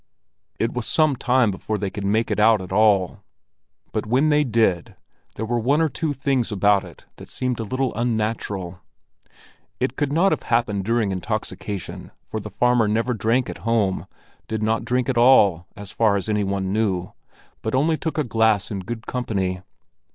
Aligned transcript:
It 0.57 0.73
was 0.73 0.87
some 0.87 1.15
time 1.15 1.51
before 1.51 1.77
they 1.77 1.91
could 1.91 2.03
make 2.05 2.31
it 2.31 2.39
out 2.39 2.59
at 2.59 2.71
all, 2.71 3.19
but 3.91 4.07
when 4.07 4.29
they 4.29 4.43
did 4.43 4.95
there 5.35 5.45
were 5.45 5.59
one 5.59 5.79
or 5.79 5.89
two 5.89 6.11
things 6.11 6.51
about 6.51 6.83
it 6.83 7.05
that 7.17 7.29
seemed 7.29 7.59
a 7.59 7.63
little 7.63 7.93
unnatural. 7.93 8.79
It 9.79 9.95
could 9.95 10.11
not 10.11 10.31
have 10.31 10.41
happened 10.41 10.85
during 10.85 11.11
intoxication, 11.11 12.09
for 12.25 12.39
the 12.39 12.49
farmer 12.49 12.87
never 12.87 13.13
drank 13.13 13.47
at 13.47 13.59
home, 13.59 14.07
did 14.47 14.63
not 14.63 14.85
drink 14.85 15.07
at 15.07 15.19
all, 15.19 15.67
as 15.75 15.91
far 15.91 16.17
as 16.17 16.27
any 16.27 16.43
one 16.43 16.73
knew, 16.73 17.11
but 17.61 17.75
only 17.75 17.95
took 17.95 18.17
a 18.17 18.23
glass 18.23 18.71
in 18.71 18.79
good 18.79 19.05
company. 19.05 19.61